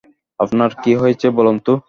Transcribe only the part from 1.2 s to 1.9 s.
বলুন তো?